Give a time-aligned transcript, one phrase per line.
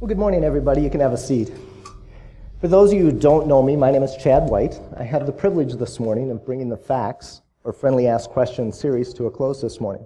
[0.00, 0.82] Well, good morning, everybody.
[0.82, 1.52] You can have a seat.
[2.60, 4.80] For those of you who don't know me, my name is Chad White.
[4.98, 9.14] I have the privilege this morning of bringing the facts or friendly ask questions series
[9.14, 10.04] to a close this morning.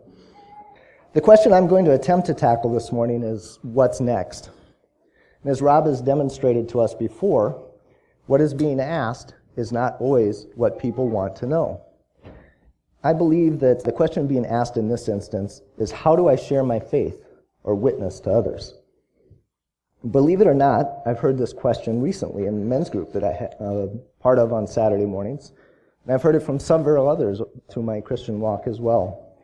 [1.15, 4.51] The question I'm going to attempt to tackle this morning is what's next?
[5.43, 7.67] And as Rob has demonstrated to us before,
[8.27, 11.81] what is being asked is not always what people want to know.
[13.03, 16.63] I believe that the question being asked in this instance is how do I share
[16.63, 17.25] my faith
[17.65, 18.75] or witness to others?
[20.13, 23.51] Believe it or not, I've heard this question recently in the men's group that I
[23.61, 23.87] am uh,
[24.23, 25.53] part of on Saturday mornings.
[26.05, 29.37] And I've heard it from several others through my Christian walk as well.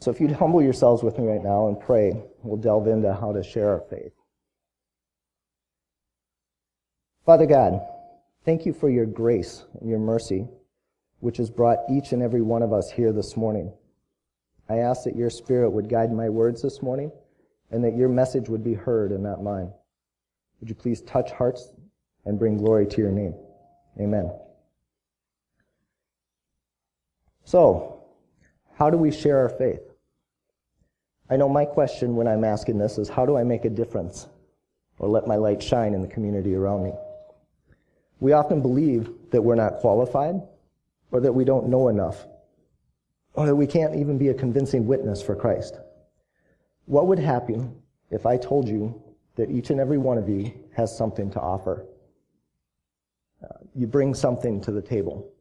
[0.00, 3.32] So if you'd humble yourselves with me right now and pray, we'll delve into how
[3.32, 4.12] to share our faith.
[7.24, 7.80] Father God,
[8.44, 10.46] thank you for your grace and your mercy,
[11.20, 13.72] which has brought each and every one of us here this morning.
[14.68, 17.10] I ask that your spirit would guide my words this morning
[17.70, 19.72] and that your message would be heard and not mine.
[20.60, 21.72] Would you please touch hearts
[22.24, 23.34] and bring glory to your name?
[24.00, 24.30] Amen.
[27.44, 28.02] So,
[28.74, 29.80] how do we share our faith?
[31.30, 34.26] I know my question when I'm asking this is how do I make a difference
[34.98, 36.92] or let my light shine in the community around me?
[38.20, 40.40] We often believe that we're not qualified
[41.10, 42.26] or that we don't know enough
[43.34, 45.78] or that we can't even be a convincing witness for Christ.
[46.86, 47.74] What would happen
[48.10, 49.02] if I told you
[49.36, 51.86] that each and every one of you has something to offer.
[53.42, 55.32] Uh, you bring something to the table.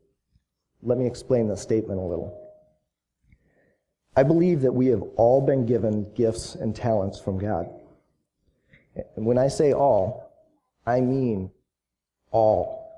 [0.82, 2.40] Let me explain the statement a little.
[4.16, 7.68] I believe that we have all been given gifts and talents from God.
[9.16, 10.32] And when I say all,
[10.86, 11.50] I mean
[12.32, 12.92] all.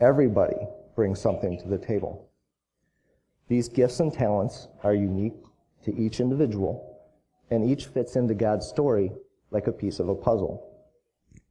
[0.00, 0.56] Everybody
[0.94, 2.28] brings something to the table.
[3.48, 5.34] These gifts and talents are unique
[5.84, 6.98] to each individual,
[7.50, 9.12] and each fits into God's story
[9.54, 10.68] like a piece of a puzzle.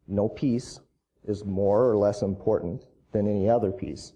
[0.08, 0.80] No piece
[1.24, 4.12] is more or less important than any other piece.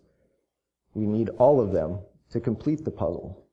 [0.93, 1.99] We need all of them
[2.31, 3.45] to complete the puzzle.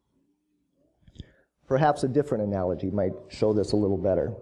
[1.69, 4.35] Perhaps a different analogy might show this a little better.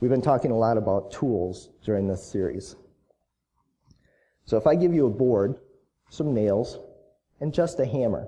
[0.00, 2.74] We've been talking a lot about tools during this series.
[4.46, 5.56] So if I give you a board,
[6.08, 6.78] some nails,
[7.40, 8.26] and just a hammer,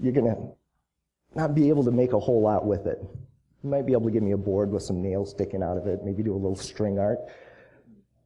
[0.00, 0.48] you're going to
[1.36, 2.98] not be able to make a whole lot with it.
[3.62, 5.86] You might be able to give me a board with some nails sticking out of
[5.86, 7.18] it, maybe do a little string art.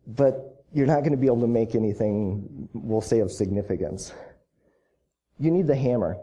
[0.06, 4.12] But you're not going to be able to make anything, we'll say, of significance.
[5.38, 6.16] You need the hammer.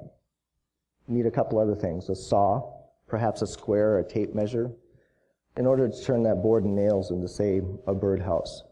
[1.08, 2.74] You need a couple other things a saw,
[3.08, 4.72] perhaps a square or a tape measure,
[5.58, 8.64] in order to turn that board and nails into, say, a birdhouse.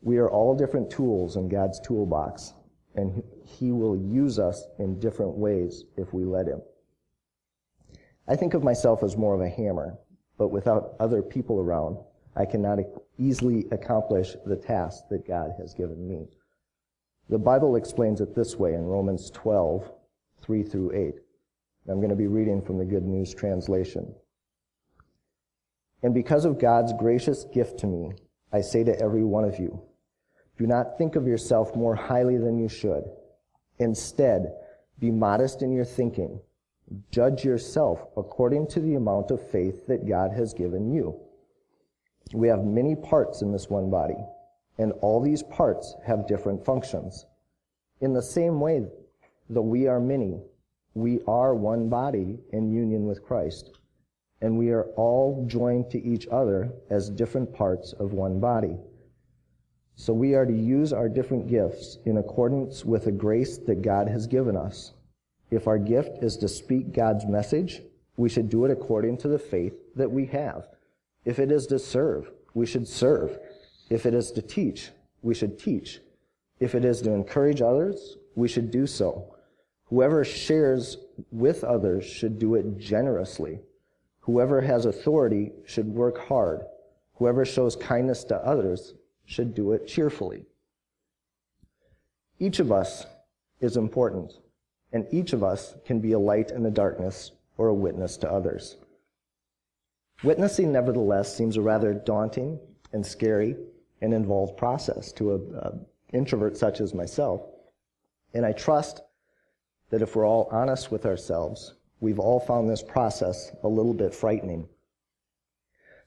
[0.00, 2.54] We are all different tools in God's toolbox,
[2.94, 6.62] and He will use us in different ways if we let Him.
[8.26, 9.98] I think of myself as more of a hammer,
[10.38, 11.98] but without other people around,
[12.36, 12.78] I cannot
[13.18, 16.26] easily accomplish the task that God has given me.
[17.28, 19.90] The Bible explains it this way in Romans 12,
[20.42, 21.14] 3 through 8.
[21.88, 24.14] I'm going to be reading from the Good News Translation.
[26.02, 28.12] And because of God's gracious gift to me,
[28.52, 29.82] I say to every one of you,
[30.58, 33.04] do not think of yourself more highly than you should.
[33.78, 34.54] Instead,
[34.98, 36.40] be modest in your thinking
[37.10, 41.18] Judge yourself according to the amount of faith that God has given you.
[42.32, 44.18] We have many parts in this one body,
[44.78, 47.26] and all these parts have different functions.
[48.00, 48.86] In the same way,
[49.48, 50.40] though we are many,
[50.94, 53.78] we are one body in union with Christ,
[54.42, 58.76] and we are all joined to each other as different parts of one body.
[59.96, 64.08] So we are to use our different gifts in accordance with the grace that God
[64.08, 64.92] has given us.
[65.54, 67.80] If our gift is to speak God's message,
[68.16, 70.66] we should do it according to the faith that we have.
[71.24, 73.38] If it is to serve, we should serve.
[73.88, 74.90] If it is to teach,
[75.22, 76.00] we should teach.
[76.58, 79.36] If it is to encourage others, we should do so.
[79.84, 80.98] Whoever shares
[81.30, 83.60] with others should do it generously.
[84.22, 86.62] Whoever has authority should work hard.
[87.14, 88.94] Whoever shows kindness to others
[89.24, 90.46] should do it cheerfully.
[92.40, 93.06] Each of us
[93.60, 94.34] is important
[94.94, 98.30] and each of us can be a light in the darkness or a witness to
[98.30, 98.76] others.
[100.22, 102.58] Witnessing, nevertheless, seems a rather daunting
[102.92, 103.56] and scary
[104.00, 107.42] and involved process to an introvert such as myself.
[108.34, 109.02] And I trust
[109.90, 114.14] that if we're all honest with ourselves, we've all found this process a little bit
[114.14, 114.68] frightening.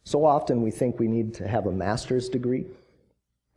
[0.05, 2.65] So often we think we need to have a master's degree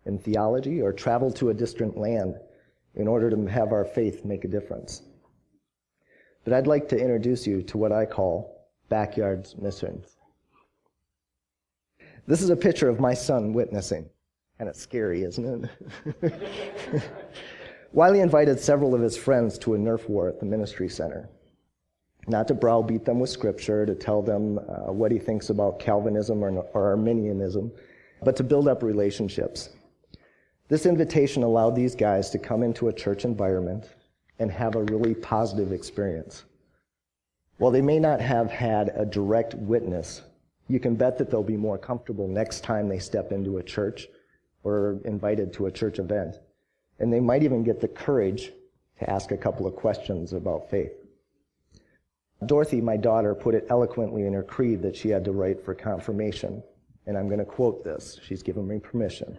[0.06, 2.34] in theology or travel to a distant land
[2.96, 5.02] in order to have our faith make a difference.
[6.44, 10.16] But I'd like to introduce you to what I call backyard missions.
[12.26, 14.08] This is a picture of my son witnessing.
[14.58, 15.70] Kind of scary, isn't
[16.22, 16.32] it?
[17.92, 21.28] Wiley invited several of his friends to a Nerf war at the ministry center.
[22.28, 26.44] Not to browbeat them with scripture, to tell them uh, what he thinks about Calvinism
[26.44, 27.72] or, or Arminianism,
[28.22, 29.70] but to build up relationships.
[30.68, 33.88] This invitation allowed these guys to come into a church environment
[34.40, 36.44] and have a really positive experience.
[37.58, 40.22] While they may not have had a direct witness,
[40.66, 44.08] you can bet that they'll be more comfortable next time they step into a church
[44.64, 46.36] or invited to a church event.
[46.98, 48.50] And they might even get the courage
[48.98, 50.92] to ask a couple of questions about faith.
[52.46, 55.74] Dorothy, my daughter, put it eloquently in her creed that she had to write for
[55.74, 56.62] confirmation.
[57.06, 58.18] And I'm going to quote this.
[58.22, 59.38] She's given me permission.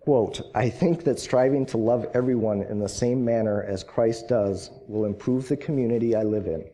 [0.00, 4.70] Quote, I think that striving to love everyone in the same manner as Christ does
[4.86, 6.64] will improve the community I live in.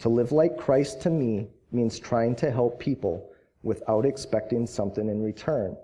[0.00, 3.30] To live like Christ to me means trying to help people
[3.62, 5.76] without expecting something in return.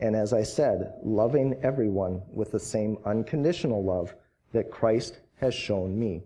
[0.00, 4.14] And as I said, loving everyone with the same unconditional love
[4.52, 6.22] that Christ has shown me.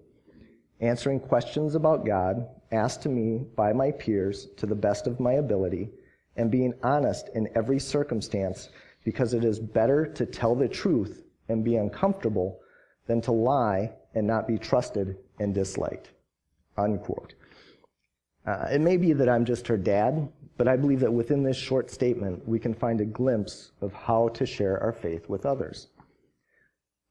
[0.81, 5.35] Answering questions about God asked to me by my peers to the best of my
[5.35, 5.91] ability,
[6.37, 8.69] and being honest in every circumstance
[9.05, 12.61] because it is better to tell the truth and be uncomfortable
[13.07, 16.11] than to lie and not be trusted and disliked.
[16.77, 17.35] Unquote.
[18.47, 21.57] Uh, it may be that I'm just her dad, but I believe that within this
[21.57, 25.89] short statement, we can find a glimpse of how to share our faith with others.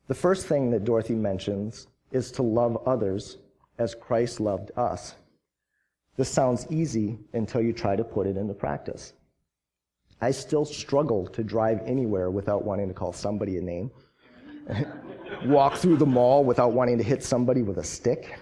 [0.08, 3.38] The first thing that Dorothy mentions is to love others
[3.78, 5.16] as Christ loved us.
[6.18, 9.14] This sounds easy until you try to put it into practice.
[10.22, 13.90] I still struggle to drive anywhere without wanting to call somebody a name,
[15.46, 18.38] walk through the mall without wanting to hit somebody with a stick.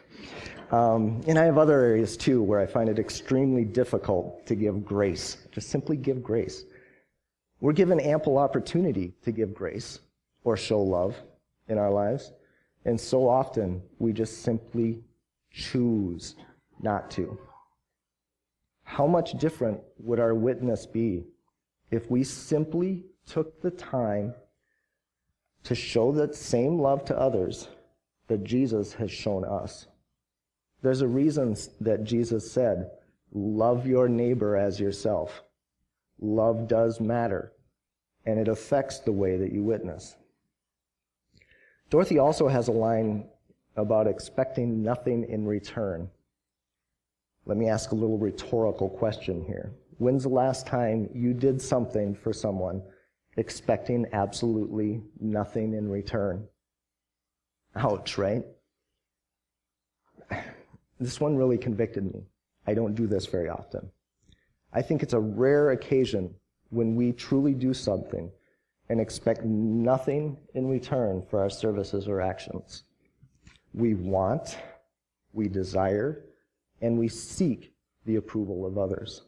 [0.71, 4.85] Um, and I have other areas too where I find it extremely difficult to give
[4.85, 5.37] grace.
[5.51, 6.65] Just simply give grace.
[7.61, 9.99] We're given ample opportunity to give grace
[10.43, 11.15] or show love
[11.69, 12.33] in our lives.
[12.85, 15.01] And so often we just simply
[15.51, 16.35] choose
[16.81, 17.39] not to.
[18.83, 21.23] How much different would our witness be
[21.91, 24.33] if we simply took the time
[25.63, 27.67] to show that same love to others
[28.27, 29.87] that Jesus has shown us?
[30.81, 32.91] There's a reason that Jesus said,
[33.33, 35.43] love your neighbor as yourself.
[36.21, 37.53] Love does matter,
[38.25, 40.15] and it affects the way that you witness.
[41.89, 43.27] Dorothy also has a line
[43.75, 46.09] about expecting nothing in return.
[47.45, 49.71] Let me ask a little rhetorical question here.
[49.99, 52.81] When's the last time you did something for someone
[53.35, 56.47] expecting absolutely nothing in return?
[57.75, 58.43] Ouch, right?
[61.01, 62.25] This one really convicted me.
[62.67, 63.89] I don't do this very often.
[64.73, 66.35] I think it's a rare occasion
[66.71, 68.29] when we truly do something
[68.89, 72.83] and expect nothing in return for our services or actions.
[73.73, 74.57] We want,
[75.31, 76.25] we desire,
[76.81, 77.73] and we seek
[78.05, 79.21] the approval of others.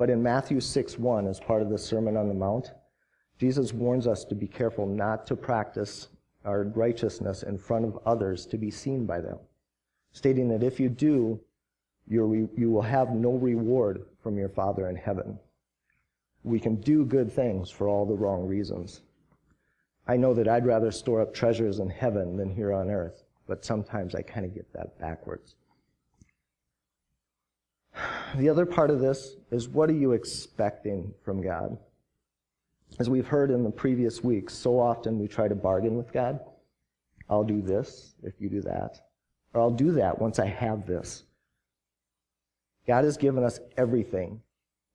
[0.00, 2.72] But in Matthew 6 1, as part of the Sermon on the Mount,
[3.38, 6.08] Jesus warns us to be careful not to practice
[6.44, 9.38] our righteousness in front of others to be seen by them
[10.12, 11.40] stating that if you do,
[12.06, 15.38] you will have no reward from your Father in heaven.
[16.42, 19.02] We can do good things for all the wrong reasons.
[20.08, 23.64] I know that I'd rather store up treasures in heaven than here on earth, but
[23.64, 25.54] sometimes I kind of get that backwards.
[28.36, 31.76] The other part of this is what are you expecting from God?
[32.98, 36.40] As we've heard in the previous weeks, so often we try to bargain with God.
[37.28, 39.00] I'll do this if you do that
[39.52, 41.24] or I'll do that once I have this.
[42.86, 44.40] God has given us everything,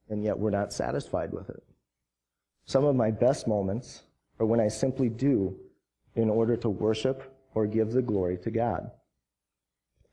[0.09, 1.63] and yet we're not satisfied with it.
[2.65, 4.03] Some of my best moments
[4.39, 5.55] are when I simply do
[6.15, 8.91] in order to worship or give the glory to God.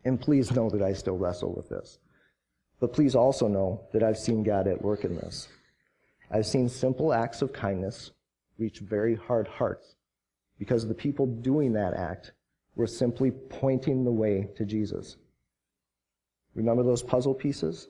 [0.05, 1.99] And please know that I still wrestle with this.
[2.83, 5.47] But please also know that I've seen God at work in this.
[6.33, 8.11] I've seen simple acts of kindness
[8.59, 9.95] reach very hard hearts
[10.59, 12.33] because the people doing that act
[12.75, 15.17] we're simply pointing the way to Jesus.
[16.57, 17.87] Remember those puzzle pieces?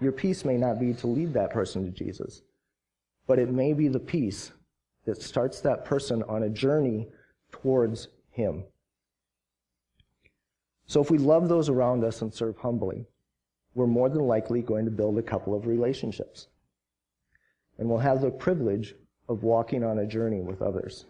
[0.00, 2.40] Your piece may not be to lead that person to Jesus,
[3.26, 4.52] but it may be the piece
[5.04, 7.08] that starts that person on a journey
[7.52, 8.64] towards Him.
[10.86, 13.04] So if we love those around us and serve humbly,
[13.74, 16.48] we're more than likely going to build a couple of relationships.
[17.78, 18.94] And we'll have the privilege
[19.28, 21.06] of walking on a journey with others.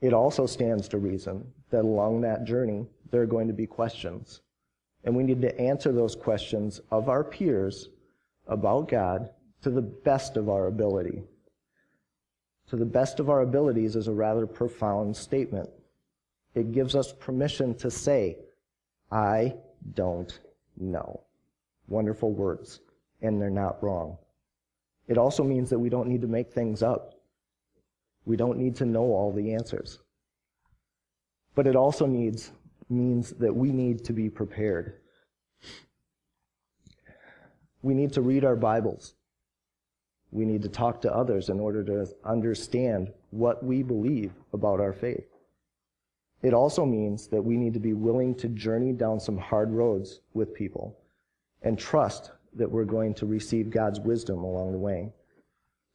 [0.00, 4.42] It also stands to reason that along that journey, there are going to be questions.
[5.04, 7.88] And we need to answer those questions of our peers
[8.46, 9.30] about God
[9.62, 11.22] to the best of our ability.
[12.70, 15.70] To the best of our abilities is a rather profound statement.
[16.54, 18.36] It gives us permission to say,
[19.10, 19.54] I
[19.94, 20.38] don't
[20.80, 21.22] know.
[21.88, 22.80] Wonderful words,
[23.22, 24.18] and they're not wrong.
[25.06, 27.14] It also means that we don't need to make things up.
[28.26, 30.00] We don't need to know all the answers.
[31.54, 32.52] But it also needs,
[32.90, 35.00] means that we need to be prepared.
[37.82, 39.14] We need to read our Bibles.
[40.30, 44.92] We need to talk to others in order to understand what we believe about our
[44.92, 45.26] faith.
[46.42, 50.20] It also means that we need to be willing to journey down some hard roads
[50.34, 50.96] with people
[51.62, 55.12] and trust that we're going to receive God's wisdom along the way.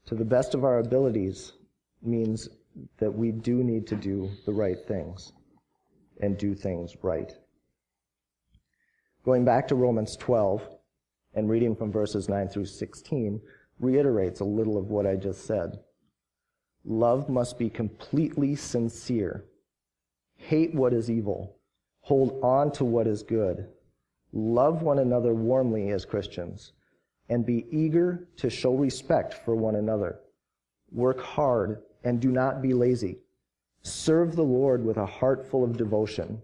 [0.07, 1.53] To the best of our abilities
[2.01, 2.49] means
[2.97, 5.31] that we do need to do the right things
[6.19, 7.31] and do things right.
[9.23, 10.61] Going back to Romans 12
[11.35, 13.39] and reading from verses 9 through 16
[13.79, 15.79] reiterates a little of what I just said.
[16.83, 19.45] Love must be completely sincere.
[20.47, 21.57] Hate what is evil.
[22.01, 23.67] Hold on to what is good
[24.35, 26.73] Love one another warmly as Christians
[27.29, 30.19] and be eager to show respect for one another.
[30.91, 33.19] Work hard and do not be lazy.
[33.83, 36.41] Serve the Lord with a heart full of devotion.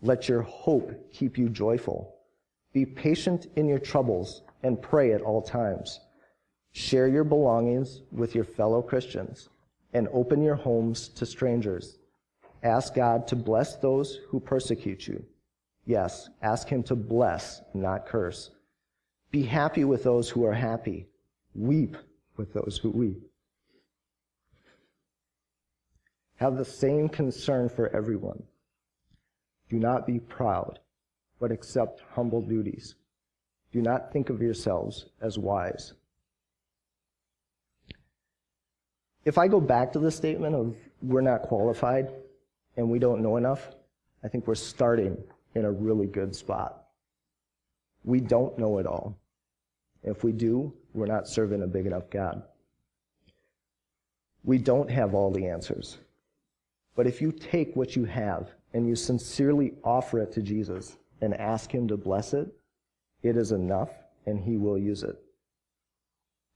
[0.00, 2.16] Let your hope keep you joyful.
[2.72, 6.00] Be patient in your troubles and pray at all times.
[6.72, 9.50] Share your belongings with your fellow Christians
[9.92, 11.98] and open your homes to strangers.
[12.62, 15.24] Ask God to bless those who persecute you
[15.90, 18.50] Yes, ask him to bless, not curse.
[19.32, 21.08] Be happy with those who are happy.
[21.54, 21.96] Weep
[22.36, 23.22] with those who weep.
[26.36, 28.42] Have the same concern for everyone.
[29.68, 30.78] Do not be proud,
[31.40, 32.94] but accept humble duties.
[33.72, 35.94] Do not think of yourselves as wise.
[39.24, 42.10] If I go back to the statement of we're not qualified
[42.76, 43.68] and we don't know enough,
[44.22, 45.16] I think we're starting
[45.54, 46.84] in a really good spot.
[48.04, 49.18] We don't know it all.
[50.02, 52.42] If we do, we're not serving a big enough God.
[54.44, 55.98] We don't have all the answers.
[56.96, 61.34] But if you take what you have and you sincerely offer it to Jesus and
[61.34, 62.48] ask Him to bless it,
[63.22, 63.90] it is enough
[64.26, 65.16] and He will use it.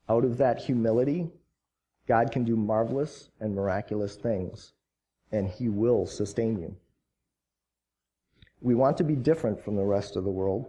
[0.09, 1.31] Out of that humility,
[2.07, 4.74] God can do marvelous and miraculous things,
[5.35, 6.77] and He will sustain you.
[8.61, 10.67] We want to be different from the rest of the world.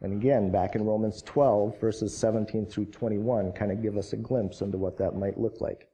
[0.00, 4.16] And again, back in Romans 12, verses 17 through 21, kind of give us a
[4.16, 5.88] glimpse into what that might look like.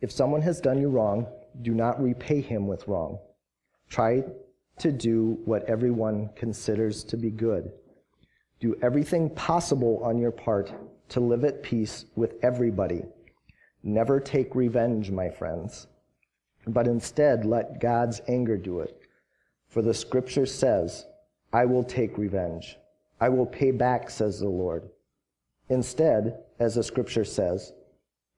[0.00, 1.26] If someone has done you wrong,
[1.62, 3.18] do not repay him with wrong.
[3.88, 4.24] Try
[4.78, 7.70] to do what everyone considers to be good.
[8.60, 10.72] Do everything possible on your part
[11.10, 13.04] to live at peace with everybody.
[13.82, 15.86] Never take revenge, my friends
[16.66, 18.98] but instead let God's anger do it.
[19.68, 21.06] For the scripture says,
[21.52, 22.76] I will take revenge.
[23.20, 24.88] I will pay back, says the Lord.
[25.68, 27.72] Instead, as the scripture says,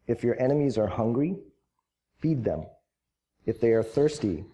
[0.07, 1.37] if your enemies are hungry,
[2.21, 2.67] feed them.
[3.47, 4.45] If they are thirsty,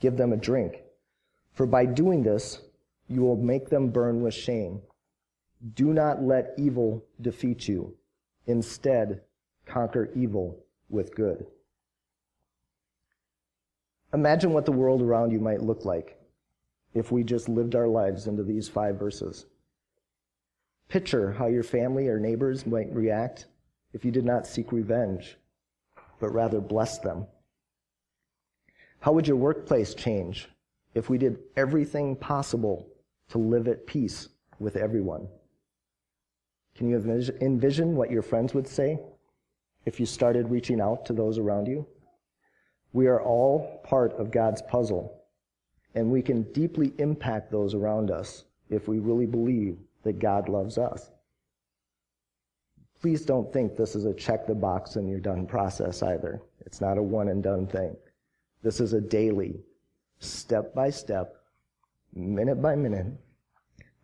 [0.00, 0.82] give them a drink.
[1.52, 2.60] For by doing this,
[3.08, 4.82] you will make them burn with shame.
[5.74, 7.94] Do not let evil defeat you.
[8.46, 9.22] Instead,
[9.64, 11.46] conquer evil with good.
[14.12, 16.18] Imagine what the world around you might look like
[16.94, 19.46] if we just lived our lives into these five verses.
[20.88, 23.46] Picture how your family or neighbors might react
[23.92, 25.36] if you did not seek revenge,
[26.20, 27.26] but rather bless them.
[29.00, 30.48] How would your workplace change
[30.94, 32.88] if we did everything possible
[33.30, 35.28] to live at peace with everyone?
[36.76, 36.98] Can you
[37.40, 38.98] envision what your friends would say
[39.86, 41.86] if you started reaching out to those around you?
[42.92, 45.22] We are all part of God's puzzle,
[45.94, 50.76] and we can deeply impact those around us if we really believe that God loves
[50.76, 51.10] us.
[53.00, 56.40] Please don't think this is a check the box and you're done process either.
[56.64, 57.96] It's not a one and done thing.
[58.62, 59.60] This is a daily,
[60.18, 61.36] step by step,
[62.14, 63.06] minute by minute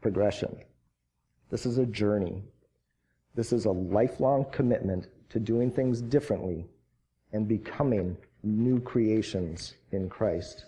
[0.01, 0.57] progression.
[1.51, 2.43] This is a journey.
[3.35, 6.67] This is a lifelong commitment to doing things differently
[7.33, 10.67] and becoming new creations in Christ.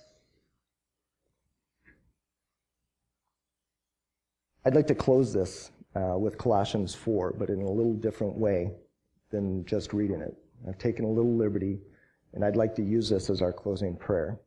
[4.64, 8.72] I'd like to close this uh, with Colossians 4, but in a little different way
[9.30, 10.34] than just reading it.
[10.66, 11.80] I've taken a little liberty,
[12.32, 14.40] and I'd like to use this as our closing prayer.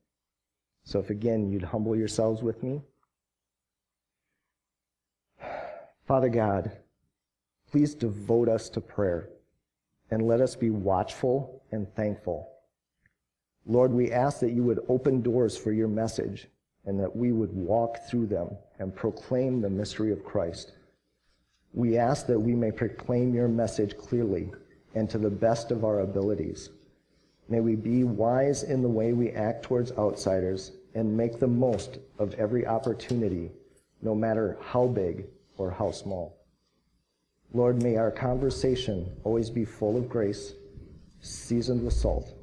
[0.86, 2.81] So if again you'd humble yourselves with me.
[6.07, 6.71] Father God,
[7.71, 9.29] please devote us to prayer
[10.12, 12.50] and let us be watchful and thankful.
[13.65, 16.47] Lord, we ask that you would open doors for your message
[16.86, 20.71] and that we would walk through them and proclaim the mystery of Christ.
[21.74, 24.51] We ask that we may proclaim your message clearly
[24.95, 26.69] and to the best of our abilities.
[27.50, 32.00] May we be wise in the way we act towards outsiders and make the most
[32.17, 33.51] of every opportunity,
[34.01, 35.25] no matter how big
[35.57, 36.37] or how small.
[37.53, 40.53] Lord, may our conversation always be full of grace,
[41.21, 42.33] seasoned with salt.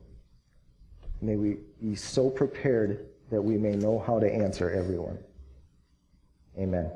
[1.21, 5.19] May we be so prepared that we may know how to answer everyone.
[6.59, 6.91] Amen.